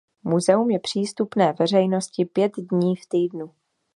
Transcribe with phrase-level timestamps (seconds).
[0.23, 3.51] Muzeum je přístupné veřejnosti pět dní v týdnu.